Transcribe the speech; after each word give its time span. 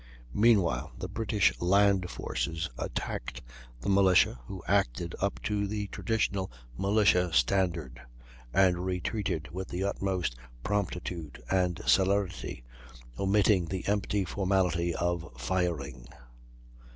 Meanwhile 0.33 0.93
the 0.97 1.07
British 1.07 1.53
land 1.61 2.09
forces 2.09 2.71
attacked 2.75 3.43
the 3.81 3.89
militia, 3.89 4.39
who 4.47 4.63
acted 4.67 5.13
up 5.21 5.39
to 5.43 5.67
the 5.67 5.85
traditional 5.89 6.51
militia 6.75 7.31
standard, 7.33 8.01
and 8.51 8.83
retreated 8.83 9.49
with 9.51 9.67
the 9.67 9.83
utmost 9.83 10.35
promptitude 10.63 11.39
and 11.51 11.81
celerity, 11.85 12.63
omitting 13.19 13.65
the 13.65 13.87
empty 13.87 14.25
formality 14.25 14.95
of 14.95 15.31
firing. 15.37 16.07